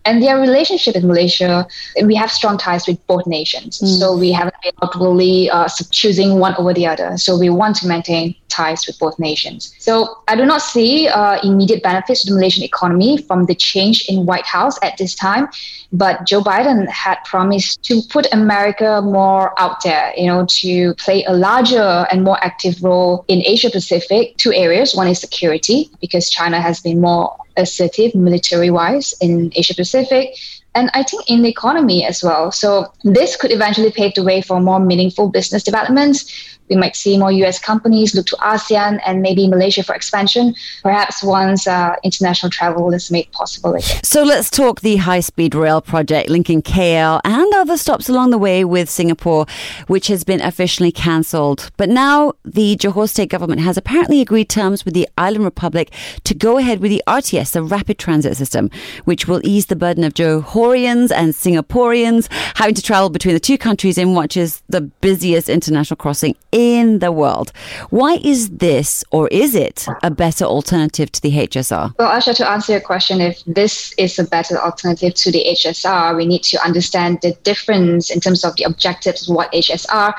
And 0.06 0.22
their 0.22 0.40
relationship 0.40 0.96
with 0.96 1.04
Malaysia, 1.04 1.68
we 2.04 2.16
have 2.16 2.32
strong 2.32 2.58
ties 2.58 2.88
with 2.88 3.06
both 3.08 3.26
nations. 3.26 3.80
Mm. 3.80 4.00
So 4.00 4.16
we 4.16 4.32
haven't 4.32 4.56
been 4.64 4.74
outwardly 4.82 5.50
uh, 5.50 5.68
choosing 5.92 6.40
one 6.40 6.56
over 6.58 6.74
the 6.74 6.86
other. 6.86 7.18
So 7.18 7.38
we 7.38 7.50
want 7.50 7.76
to 7.78 7.88
maintain 7.88 8.36
ties 8.50 8.86
with 8.88 8.98
both 9.00 9.18
nations. 9.20 9.74
So 9.80 10.20
I 10.28 10.36
do 10.36 10.46
not 10.46 10.62
see 10.62 11.08
uh, 11.08 11.40
immediate 11.44 11.82
benefits 11.84 12.24
to 12.24 12.32
the 12.32 12.36
Malaysian 12.36 12.64
economy 12.64 13.18
from 13.18 13.48
the 13.48 13.56
change 13.56 14.08
in 14.08 14.26
White 14.26 14.46
House 14.46 14.78
at 14.82 14.98
this 14.98 15.16
time. 15.16 15.48
But 15.92 16.26
Joe 16.26 16.42
Biden 16.42 16.88
had 16.88 17.18
promised 17.26 17.82
to 17.84 18.02
put 18.10 18.32
America 18.32 19.02
more 19.02 19.60
out 19.60 19.84
there, 19.84 20.14
you 20.16 20.28
know, 20.28 20.46
to 20.62 20.94
play 20.96 21.24
a 21.26 21.34
larger 21.34 22.06
and 22.12 22.24
more 22.24 22.38
active 22.44 22.84
role 22.84 23.26
in 23.28 23.42
Asia 23.46 23.70
Pacific. 23.70 24.38
Two 24.38 24.54
areas. 24.54 24.96
One 24.96 25.08
is 25.08 25.20
security, 25.20 25.90
because 26.00 26.30
China 26.30 26.62
has 26.62 26.80
been 26.80 27.02
more 27.02 27.36
assertive 27.58 28.16
military 28.16 28.70
wise 28.70 29.14
in 29.22 29.52
Asia 29.56 29.76
Pacific 29.76 30.36
and 30.75 30.91
I 30.94 31.03
think 31.03 31.24
in 31.27 31.41
the 31.41 31.50
economy 31.50 32.05
as 32.05 32.22
well. 32.22 32.51
So 32.51 32.91
this 33.03 33.36
could 33.36 33.51
eventually 33.51 33.91
pave 33.91 34.13
the 34.13 34.24
way 34.24 34.41
for 34.41 34.60
more 34.60 34.79
meaningful 34.79 35.29
business 35.29 35.63
developments 35.63 36.55
we 36.70 36.75
might 36.75 36.96
see 36.96 37.17
more 37.17 37.32
US 37.32 37.60
companies 37.60 38.15
look 38.15 38.25
to 38.27 38.36
ASEAN 38.38 39.00
and 39.05 39.22
maybe 39.22 39.48
Malaysia 39.48 39.84
for 39.84 39.94
expansion, 39.94 40.55
perhaps 40.82 41.24
once 41.24 41.67
uh, 41.67 41.96
international 42.03 42.50
travel 42.50 42.94
is 42.94 43.12
made 43.12 43.32
possible 43.32 43.75
again. 43.75 44.03
So 44.03 44.24
let's 44.24 44.50
talk 44.50 44.82
the 44.82 44.98
high 44.98 45.20
speed 45.20 45.53
rail 45.53 45.82
project 45.82 46.29
linking 46.29 46.62
KL 46.62 47.22
and 47.24 47.53
other 47.53 47.77
stops 47.77 48.10
along 48.10 48.32
the 48.32 48.38
way 48.38 48.65
with 48.65 48.89
Singapore, 48.89 49.46
which 49.88 50.08
has 50.08 50.24
been 50.24 50.41
officially 50.41 50.91
cancelled. 50.91 51.70
But 51.77 51.89
now 51.89 52.34
the 52.44 52.75
Johor 52.77 53.10
state 53.10 53.29
government 53.29 53.62
has 53.62 53.77
apparently 53.77 54.22
agreed 54.22 54.50
terms 54.50 54.86
with 54.86 54.94
the 54.94 55.08
Island 55.17 55.44
Republic 55.44 55.91
to 56.24 56.34
go 56.34 56.58
ahead 56.58 56.79
with 56.79 56.91
the 56.91 57.03
RTS, 57.08 57.51
the 57.51 57.63
rapid 57.63 58.00
transit 58.00 58.38
system, 58.38 58.72
which 59.03 59.27
will 59.27 59.41
ease 59.44 59.67
the 59.67 59.75
burden 59.75 60.03
of 60.03 60.13
Johor 60.13 60.65
Singaporeans 60.66 61.12
and 61.12 61.34
Singaporeans 61.34 62.28
having 62.56 62.76
to 62.76 62.82
travel 62.82 63.10
between 63.10 63.34
the 63.34 63.40
two 63.40 63.58
countries 63.58 63.98
in 63.98 64.14
what 64.14 64.36
is 64.36 64.62
the 64.68 64.82
busiest 64.82 65.50
international 65.50 65.98
crossing 65.98 66.36
in 66.52 67.00
the 67.00 67.12
world. 67.12 67.52
Why 67.90 68.20
is 68.24 68.50
this, 68.50 69.04
or 69.12 69.28
is 69.28 69.56
it, 69.56 69.86
a 70.02 70.10
better 70.10 70.46
alternative 70.46 71.12
to 71.12 71.22
the 71.22 71.32
HSR? 71.32 71.94
Well, 72.00 72.10
Asha, 72.10 72.36
to 72.38 72.50
answer 72.50 72.74
your 72.74 72.82
question, 72.82 73.22
if 73.22 73.44
this 73.46 73.94
is 73.98 74.18
a 74.18 74.24
better 74.24 74.58
alternative 74.58 75.14
to 75.16 75.32
the 75.32 75.46
HSR, 75.50 76.16
we 76.16 76.26
need 76.26 76.44
to 76.44 76.64
understand 76.64 77.20
the 77.22 77.34
difference 77.44 78.10
in 78.10 78.20
terms 78.20 78.44
of 78.44 78.56
the 78.56 78.64
objectives 78.64 79.30
of 79.30 79.36
what 79.36 79.52
HSR 79.52 80.14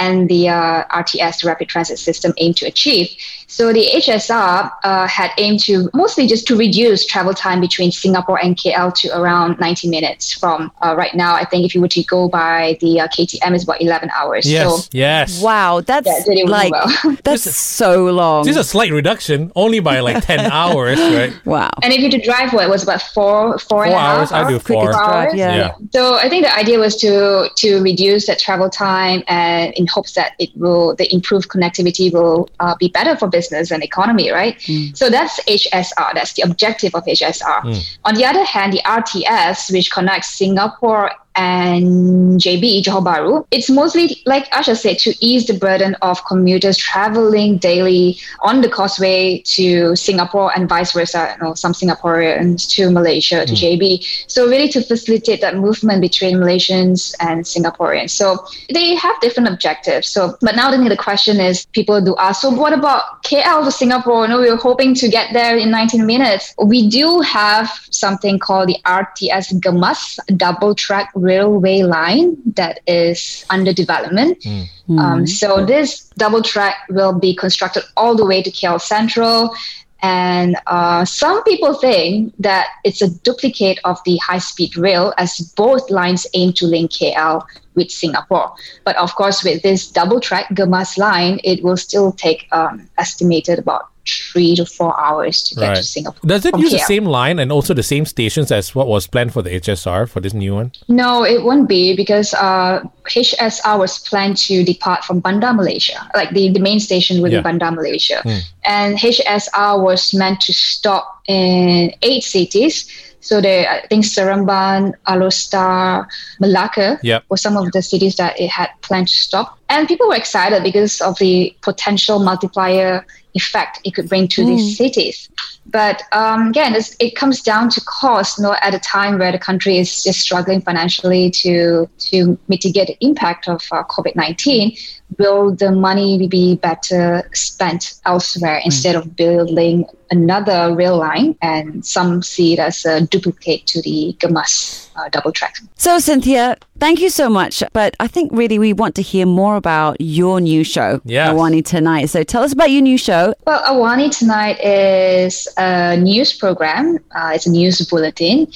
and 0.00 0.28
the 0.28 0.48
uh, 0.48 0.84
RTS, 0.86 1.42
the 1.42 1.48
Rapid 1.48 1.68
Transit 1.68 1.98
System, 1.98 2.32
aim 2.38 2.54
to 2.54 2.66
achieve. 2.66 3.08
So 3.46 3.72
the 3.72 3.84
HSR 3.94 4.72
uh, 4.84 5.08
had 5.08 5.32
aimed 5.36 5.60
to 5.64 5.90
mostly 5.92 6.26
just 6.28 6.46
to 6.46 6.56
reduce 6.56 7.04
travel 7.04 7.34
time 7.34 7.60
between 7.60 7.90
Singapore 7.90 8.42
and 8.42 8.56
KL 8.56 8.94
to 9.00 9.18
around 9.18 9.58
90 9.58 9.88
minutes. 9.88 10.32
From 10.32 10.70
uh, 10.82 10.94
right 10.96 11.14
now, 11.14 11.34
I 11.34 11.44
think 11.44 11.66
if 11.66 11.74
you 11.74 11.80
were 11.80 11.88
to 11.88 12.02
go 12.04 12.28
by 12.28 12.78
the 12.80 13.00
uh, 13.00 13.08
KTM, 13.08 13.52
it's 13.54 13.64
about 13.64 13.82
11 13.82 14.10
hours. 14.14 14.48
Yes, 14.48 14.84
so, 14.84 14.88
yes. 14.92 15.42
Wow, 15.42 15.80
that's 15.80 16.08
yeah, 16.28 16.44
like 16.44 16.72
well. 16.72 17.16
that's 17.24 17.44
just, 17.44 17.56
so 17.56 18.06
long. 18.06 18.44
Just 18.44 18.58
a 18.58 18.64
slight 18.64 18.92
reduction, 18.92 19.50
only 19.56 19.80
by 19.80 20.00
like 20.00 20.24
10 20.32 20.50
hours, 20.50 20.98
right? 20.98 21.34
Wow. 21.44 21.70
And 21.82 21.92
if 21.92 22.00
you 22.00 22.10
to 22.10 22.20
drive, 22.20 22.52
what 22.52 22.64
it 22.64 22.70
was 22.70 22.82
about 22.82 23.02
four, 23.02 23.58
four, 23.58 23.84
four 23.84 23.84
and 23.84 23.94
hours. 23.94 24.32
I 24.32 24.48
do 24.48 24.58
four. 24.58 24.92
Drive, 24.92 25.34
yeah. 25.34 25.56
yeah. 25.56 25.74
So 25.92 26.14
I 26.14 26.28
think 26.28 26.44
the 26.44 26.54
idea 26.56 26.78
was 26.78 26.96
to 26.98 27.48
to 27.56 27.82
reduce 27.82 28.26
that 28.26 28.38
travel 28.38 28.70
time 28.70 29.22
and 29.28 29.72
in 29.74 29.86
hopes 29.90 30.12
that 30.14 30.32
it 30.38 30.50
will 30.56 30.94
the 30.96 31.12
improved 31.12 31.48
connectivity 31.48 32.12
will 32.12 32.48
uh, 32.60 32.74
be 32.78 32.88
better 32.88 33.16
for 33.16 33.28
business 33.28 33.70
and 33.70 33.82
economy, 33.82 34.30
right? 34.30 34.58
Mm. 34.60 34.96
So 34.96 35.10
that's 35.10 35.42
HSR. 35.44 36.14
That's 36.14 36.32
the 36.34 36.42
objective 36.42 36.94
of 36.94 37.04
HSR. 37.04 37.60
Mm. 37.62 37.98
On 38.04 38.14
the 38.14 38.24
other 38.24 38.44
hand, 38.44 38.72
the 38.72 38.82
RTS, 38.84 39.72
which 39.72 39.90
connects 39.90 40.28
Singapore 40.28 41.10
and 41.36 42.40
JB, 42.40 42.82
Johor 42.82 43.04
Bahru. 43.04 43.46
It's 43.50 43.70
mostly, 43.70 44.22
like 44.26 44.50
Asha 44.50 44.76
said, 44.76 44.98
to 45.00 45.14
ease 45.20 45.46
the 45.46 45.54
burden 45.54 45.94
of 46.02 46.24
commuters 46.24 46.76
traveling 46.76 47.58
daily 47.58 48.18
on 48.40 48.60
the 48.60 48.68
causeway 48.68 49.42
to 49.46 49.94
Singapore 49.96 50.52
and 50.56 50.68
vice 50.68 50.92
versa, 50.92 51.34
you 51.36 51.44
know, 51.44 51.54
some 51.54 51.72
Singaporeans 51.72 52.68
to 52.70 52.90
Malaysia, 52.90 53.46
to 53.46 53.52
mm. 53.52 53.78
JB. 53.78 54.24
So 54.26 54.48
really 54.48 54.68
to 54.70 54.82
facilitate 54.82 55.40
that 55.40 55.56
movement 55.56 56.00
between 56.00 56.36
Malaysians 56.36 57.14
and 57.20 57.44
Singaporeans. 57.44 58.10
So 58.10 58.44
they 58.72 58.94
have 58.94 59.20
different 59.20 59.48
objectives. 59.48 60.08
So, 60.08 60.36
but 60.40 60.56
now 60.56 60.70
the 60.70 60.96
question 60.96 61.40
is, 61.40 61.66
people 61.66 62.00
do 62.00 62.16
ask, 62.18 62.40
so 62.40 62.50
what 62.50 62.72
about 62.72 63.22
KL 63.22 63.64
to 63.64 63.70
Singapore? 63.70 64.22
You 64.24 64.28
know, 64.28 64.40
we 64.40 64.50
were 64.50 64.56
hoping 64.56 64.94
to 64.94 65.08
get 65.08 65.32
there 65.32 65.56
in 65.56 65.70
19 65.70 66.06
minutes. 66.06 66.54
We 66.62 66.88
do 66.88 67.20
have 67.20 67.70
something 67.90 68.38
called 68.38 68.68
the 68.68 68.78
RTS 68.86 69.60
Gemas, 69.60 70.18
double 70.36 70.74
track 70.74 71.12
railway 71.20 71.82
line 71.82 72.36
that 72.54 72.80
is 72.86 73.44
under 73.50 73.72
development. 73.72 74.40
Mm. 74.40 74.98
Um, 74.98 75.26
so 75.26 75.64
this 75.64 76.08
double 76.16 76.42
track 76.42 76.74
will 76.88 77.18
be 77.18 77.34
constructed 77.34 77.84
all 77.96 78.16
the 78.16 78.24
way 78.24 78.42
to 78.42 78.50
KL 78.50 78.80
Central. 78.80 79.54
And 80.02 80.56
uh, 80.66 81.04
some 81.04 81.42
people 81.44 81.74
think 81.74 82.34
that 82.38 82.68
it's 82.84 83.02
a 83.02 83.10
duplicate 83.20 83.78
of 83.84 83.98
the 84.06 84.16
high 84.16 84.38
speed 84.38 84.76
rail, 84.76 85.12
as 85.18 85.38
both 85.56 85.90
lines 85.90 86.26
aim 86.34 86.52
to 86.54 86.66
link 86.66 86.90
KL 86.92 87.44
with 87.74 87.90
Singapore. 87.90 88.52
But 88.84 88.96
of 88.96 89.14
course, 89.14 89.44
with 89.44 89.62
this 89.62 89.90
double 89.90 90.20
track 90.20 90.48
Gemas 90.50 90.98
line, 90.98 91.40
it 91.44 91.62
will 91.62 91.76
still 91.76 92.12
take 92.12 92.48
um, 92.52 92.88
estimated 92.98 93.58
about 93.58 93.90
three 94.06 94.56
to 94.56 94.64
four 94.64 94.98
hours 94.98 95.42
to 95.42 95.54
get 95.54 95.68
right. 95.68 95.76
to 95.76 95.82
Singapore. 95.82 96.20
Does 96.26 96.44
it 96.46 96.56
use 96.58 96.72
the 96.72 96.78
same 96.78 97.04
line 97.04 97.38
and 97.38 97.52
also 97.52 97.74
the 97.74 97.82
same 97.82 98.04
stations 98.04 98.50
as 98.50 98.74
what 98.74 98.88
was 98.88 99.06
planned 99.06 99.32
for 99.32 99.42
the 99.42 99.50
HSR 99.50 100.08
for 100.08 100.20
this 100.20 100.34
new 100.34 100.54
one? 100.54 100.72
No, 100.88 101.24
it 101.24 101.44
won't 101.44 101.68
be 101.68 101.94
because 101.94 102.34
uh, 102.34 102.82
HSR 103.04 103.78
was 103.78 103.98
planned 103.98 104.36
to 104.38 104.64
depart 104.64 105.04
from 105.04 105.20
Bandar 105.20 105.52
Malaysia. 105.52 106.10
Like 106.14 106.30
the, 106.30 106.50
the 106.50 106.60
main 106.60 106.80
station 106.80 107.20
would 107.22 107.32
yeah. 107.32 107.40
be 107.40 107.44
Bandar 107.44 107.72
Malaysia. 107.72 108.22
Hmm. 108.22 108.38
And 108.64 108.98
HSR 108.98 109.82
was 109.82 110.14
meant 110.14 110.40
to 110.42 110.52
stop 110.52 111.22
in 111.28 111.92
eight 112.02 112.24
cities. 112.24 112.88
So 113.20 113.40
there, 113.40 113.68
I 113.68 113.86
think 113.86 114.04
Seremban, 114.04 114.94
Alor 115.06 116.06
Melaka 116.42 116.98
yep. 117.02 117.24
were 117.28 117.36
some 117.36 117.56
of 117.56 117.70
the 117.72 117.82
cities 117.82 118.16
that 118.16 118.40
it 118.40 118.48
had 118.48 118.70
planned 118.82 119.08
to 119.08 119.16
stop. 119.16 119.58
And 119.68 119.86
people 119.86 120.08
were 120.08 120.16
excited 120.16 120.62
because 120.62 121.00
of 121.00 121.18
the 121.18 121.54
potential 121.60 122.18
multiplier 122.18 123.04
effect 123.34 123.80
it 123.84 123.94
could 123.94 124.08
bring 124.08 124.26
to 124.26 124.42
mm. 124.42 124.46
these 124.46 124.76
cities. 124.76 125.28
But 125.66 126.02
um, 126.12 126.48
again, 126.48 126.74
it 126.98 127.14
comes 127.14 127.42
down 127.42 127.70
to 127.70 127.80
cost. 127.82 128.38
You 128.38 128.44
know, 128.44 128.56
at 128.60 128.74
a 128.74 128.80
time 128.80 129.18
where 129.18 129.30
the 129.30 129.38
country 129.38 129.78
is 129.78 130.02
just 130.02 130.20
struggling 130.20 130.60
financially 130.60 131.30
to 131.42 131.88
to 132.10 132.38
mitigate 132.48 132.88
the 132.88 132.96
impact 133.00 133.46
of 133.48 133.62
uh, 133.70 133.84
COVID 133.84 134.16
nineteen, 134.16 134.76
will 135.18 135.54
the 135.54 135.70
money 135.70 136.26
be 136.28 136.56
better 136.56 137.28
spent 137.34 137.94
elsewhere 138.06 138.60
mm. 138.60 138.66
instead 138.66 138.96
of 138.96 139.16
building 139.16 139.86
another 140.10 140.74
rail 140.74 140.96
line? 140.96 141.36
And 141.42 141.84
some 141.84 142.22
see 142.22 142.54
it 142.54 142.58
as 142.58 142.84
a 142.84 143.06
duplicate 143.06 143.66
to 143.68 143.82
the 143.82 144.16
Gemas 144.18 144.88
uh, 144.96 145.08
double 145.10 145.32
track. 145.32 145.56
So, 145.76 145.98
Cynthia, 145.98 146.56
thank 146.78 147.00
you 147.00 147.10
so 147.10 147.28
much. 147.28 147.62
But 147.72 147.94
I 148.00 148.06
think 148.06 148.30
really 148.32 148.58
we 148.58 148.72
want 148.72 148.94
to 148.96 149.02
hear 149.02 149.26
more 149.26 149.56
about 149.56 149.96
your 150.00 150.40
new 150.40 150.64
show, 150.64 151.00
yes. 151.04 151.32
Awani 151.32 151.64
Tonight. 151.64 152.06
So, 152.06 152.22
tell 152.22 152.42
us 152.42 152.52
about 152.52 152.70
your 152.70 152.82
new 152.82 152.98
show. 152.98 153.34
Well, 153.46 153.62
Awani 153.64 154.16
Tonight 154.16 154.60
is 154.60 155.48
a 155.56 155.96
news 155.96 156.32
program, 156.32 156.98
uh, 157.14 157.32
it's 157.34 157.46
a 157.46 157.50
news 157.50 157.80
bulletin. 157.88 158.46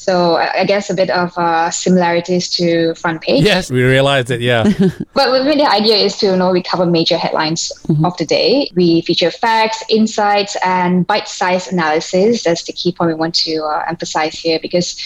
So 0.00 0.36
I 0.36 0.64
guess 0.64 0.88
a 0.88 0.94
bit 0.94 1.10
of 1.10 1.36
uh, 1.36 1.70
similarities 1.70 2.48
to 2.56 2.94
front 2.94 3.20
page. 3.20 3.44
Yes, 3.44 3.70
we 3.70 3.82
realized 3.82 4.30
it. 4.30 4.40
Yeah. 4.40 4.62
but 5.12 5.44
the 5.44 5.68
idea 5.70 5.96
is 5.96 6.16
to 6.18 6.26
you 6.26 6.36
know 6.36 6.52
we 6.52 6.62
cover 6.62 6.86
major 6.86 7.18
headlines 7.18 7.70
mm-hmm. 7.86 8.06
of 8.06 8.16
the 8.16 8.24
day. 8.24 8.70
We 8.74 9.02
feature 9.02 9.30
facts, 9.30 9.84
insights, 9.90 10.56
and 10.64 11.06
bite-sized 11.06 11.70
analysis. 11.70 12.44
That's 12.44 12.64
the 12.64 12.72
key 12.72 12.92
point 12.92 13.08
we 13.08 13.14
want 13.14 13.34
to 13.46 13.62
uh, 13.62 13.84
emphasize 13.88 14.38
here 14.38 14.58
because 14.62 14.96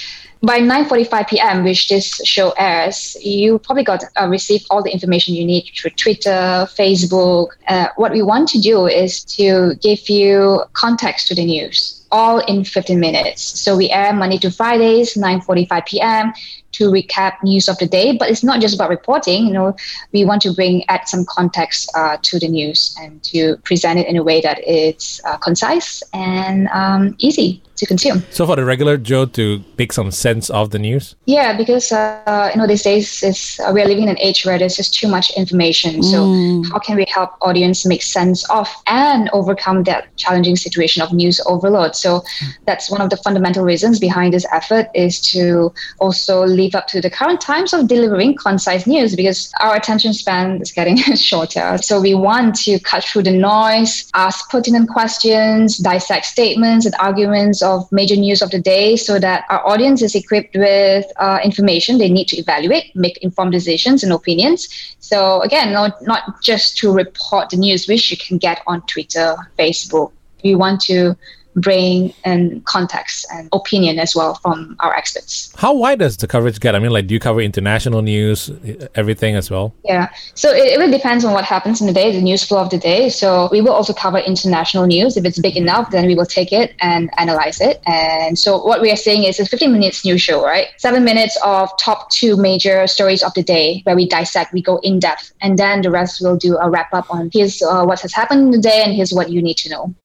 by 0.45 0.61
9:45 0.61 1.29
p.m., 1.29 1.65
which 1.65 1.89
this 1.89 2.21
show 2.25 2.51
airs, 2.59 3.17
you 3.21 3.59
probably 3.59 3.85
got 3.85 4.05
uh, 4.21 4.29
received 4.29 4.67
all 4.71 4.83
the 4.83 4.91
information 4.91 5.35
you 5.35 5.45
need 5.45 5.71
through 5.77 5.91
Twitter, 5.93 6.69
Facebook. 6.77 7.49
Uh, 7.69 7.89
what 7.97 8.13
we 8.13 8.23
want 8.23 8.49
to 8.49 8.59
do 8.59 8.87
is 8.87 9.25
to 9.25 9.75
give 9.81 10.09
you 10.09 10.63
context 10.73 11.29
to 11.29 11.35
the 11.35 11.45
news 11.45 12.05
all 12.11 12.39
in 12.39 12.63
15 12.63 13.01
minutes. 13.01 13.43
So 13.43 13.77
we 13.77 13.91
air 13.91 14.13
Monday 14.13 14.39
to 14.39 14.51
Fridays, 14.51 15.15
9:45 15.15 15.87
p.m. 15.87 16.33
to 16.73 16.91
recap 16.91 17.43
news 17.43 17.69
of 17.69 17.79
the 17.79 17.87
day. 17.87 18.17
But 18.17 18.31
it's 18.31 18.45
not 18.45 18.61
just 18.61 18.75
about 18.75 18.91
reporting. 18.91 19.47
You 19.47 19.53
know, 19.53 19.77
we 20.13 20.25
want 20.25 20.43
to 20.43 20.53
bring 20.53 20.85
add 20.89 21.09
some 21.09 21.25
context 21.29 21.91
uh, 21.95 22.19
to 22.23 22.39
the 22.39 22.49
news 22.49 22.95
and 23.01 23.23
to 23.25 23.57
present 23.65 23.99
it 23.99 24.07
in 24.07 24.17
a 24.17 24.23
way 24.23 24.41
that 24.43 24.59
it's 24.67 25.25
uh, 25.25 25.37
concise 25.39 26.03
and 26.13 26.69
um, 26.69 27.17
easy 27.19 27.63
to 27.85 27.89
consume. 27.89 28.23
So 28.31 28.47
for 28.47 28.57
the 28.57 28.65
regular 28.65 28.97
Joe 28.97 29.27
to 29.27 29.63
make 29.79 29.93
some 29.93 30.11
sense 30.11 30.51
of 30.51 30.71
the 30.71 30.79
news? 30.79 31.15
Yeah, 31.27 31.57
because 31.57 31.93
uh, 31.93 32.51
you 32.53 32.59
know 32.59 32.67
these 32.67 32.83
days 32.83 33.23
is 33.23 33.61
uh, 33.61 33.73
we 33.73 33.81
are 33.83 33.87
living 33.87 34.05
in 34.05 34.09
an 34.09 34.19
age 34.19 34.45
where 34.45 34.59
there's 34.59 34.77
just 34.77 34.95
too 34.95 35.09
much 35.09 35.31
information. 35.37 36.03
So 36.03 36.19
mm. 36.25 36.65
how 36.71 36.79
can 36.79 36.97
we 36.97 37.07
help 37.09 37.31
audience 37.43 37.87
make 37.87 38.03
sense 38.03 38.49
of 38.51 38.69
and 38.87 39.29
overcome 39.33 39.85
that 39.85 40.15
challenging 40.17 40.57
situation 40.57 41.03
of 41.03 41.13
news 41.13 41.41
overload? 41.47 41.95
So 41.97 42.23
that's 42.67 42.91
one 42.91 43.01
of 43.01 43.11
the 43.11 43.17
fundamental 43.17 43.65
reasons 43.65 43.99
behind 43.99 44.35
this 44.35 44.47
effort 44.53 44.89
is 44.95 45.21
to 45.33 45.73
also 45.99 46.45
live 46.45 46.75
up 46.75 46.87
to 46.89 47.01
the 47.01 47.11
current 47.11 47.41
times 47.41 47.73
of 47.73 47.89
delivering 47.89 48.37
concise 48.37 48.87
news 48.87 49.15
because 49.17 49.53
our 49.61 49.77
attention 49.77 50.13
span 50.13 50.61
is 50.61 50.73
getting 50.73 50.97
shorter. 51.31 51.79
So 51.79 52.01
we 52.01 52.15
want 52.15 52.55
to 52.67 52.79
cut 52.81 53.05
through 53.05 53.25
the 53.25 53.37
noise, 53.37 54.11
ask 54.15 54.51
pertinent 54.51 54.89
questions, 54.89 55.79
dissect 55.79 56.27
statements 56.27 56.87
and 56.87 56.95
arguments 56.99 57.63
of 57.75 57.91
major 57.93 58.17
news 58.17 58.41
of 58.43 58.51
the 58.51 58.61
day 58.61 58.97
so 58.97 59.19
that 59.19 59.45
our 59.51 59.67
audience 59.67 60.03
is 60.03 60.15
equipped 60.15 60.57
with 60.57 61.05
uh, 61.17 61.39
information 61.43 61.99
they 61.99 62.09
need 62.09 62.29
to 62.29 62.37
evaluate, 62.37 62.95
make 62.95 63.17
informed 63.19 63.53
decisions 63.53 64.03
and 64.03 64.13
opinions. 64.13 64.69
So 65.01 65.41
again, 65.43 65.73
not, 65.73 66.03
not 66.03 66.43
just 66.43 66.79
to 66.79 66.93
report 66.93 67.51
the 67.51 67.57
news, 67.57 67.89
which 67.89 68.11
you 68.11 68.17
can 68.17 68.39
get 68.39 68.63
on 68.67 68.83
Twitter, 68.83 69.37
Facebook. 69.59 70.13
We 70.43 70.55
want 70.55 70.81
to 70.83 71.17
bring 71.57 72.13
and 72.25 72.65
context 72.65 73.27
and 73.33 73.49
opinion 73.53 73.99
as 73.99 74.15
well 74.15 74.35
from 74.37 74.77
our 74.81 74.95
experts. 74.95 75.53
How 75.57 75.75
wide 75.75 75.99
does 75.99 76.17
the 76.17 76.27
coverage 76.27 76.61
get? 76.61 76.75
I 76.75 76.79
mean, 76.79 76.91
like, 76.91 77.07
do 77.07 77.15
you 77.15 77.21
cover 77.21 77.41
international 77.41 78.03
news, 78.03 78.51
everything 78.95 79.37
as 79.37 79.51
well? 79.51 79.75
Yeah. 79.85 80.09
So 80.35 80.51
it, 80.51 80.73
it 80.73 80.79
really 80.79 80.93
depends 80.93 81.25
on 81.25 81.33
what 81.33 81.45
happens 81.45 81.81
in 81.81 81.87
the 81.87 81.93
day, 81.93 82.13
the 82.13 82.23
news 82.23 82.45
flow 82.45 82.61
of 82.61 82.71
the 82.71 82.79
day. 82.79 83.09
So 83.09 83.49
we 83.51 83.61
will 83.61 83.73
also 83.73 83.93
cover 83.93 84.19
international 84.19 84.87
news. 84.87 85.17
If 85.17 85.25
it's 85.25 85.39
big 85.39 85.57
enough, 85.57 85.91
then 85.91 86.07
we 86.07 86.15
will 86.15 86.27
take 86.27 86.53
it 86.53 86.75
and 86.81 87.11
analyze 87.19 87.61
it. 87.61 87.83
And 87.87 88.39
so 88.39 88.63
what 88.63 88.81
we 88.81 88.91
are 88.91 88.97
saying 88.97 89.25
is 89.25 89.39
a 89.39 89.47
15 89.47 89.73
minutes 89.73 90.05
news 90.05 90.23
show, 90.23 90.43
right? 90.43 90.69
Seven 90.79 91.05
minutes 91.05 91.39
of 91.45 91.71
top 91.79 92.11
two 92.11 92.37
major 92.37 92.87
stories 92.87 93.23
of 93.23 93.35
the 93.35 93.43
day 93.43 93.83
where 93.85 93.97
we 93.97 94.09
dissect, 94.09 94.53
we 94.53 94.63
go 94.63 94.79
in 94.79 94.99
depth, 94.99 95.33
and 95.41 95.59
then 95.59 95.83
the 95.83 95.91
rest 95.91 96.23
will 96.23 96.37
do 96.37 96.57
a 96.59 96.71
wrap 96.71 96.93
up 96.93 97.13
on 97.13 97.31
here's 97.33 97.63
uh, 97.63 97.85
what 97.85 98.01
has 98.01 98.13
happened 98.13 98.43
in 98.43 98.51
the 98.51 98.59
day 98.59 98.83
and 98.85 98.95
here's 98.95 99.13
what 99.13 99.31
you 99.31 99.43
need 99.43 99.57
to 99.59 99.69
know. 99.69 99.93